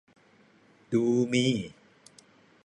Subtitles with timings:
[0.91, 1.03] ดู
[1.33, 1.45] มี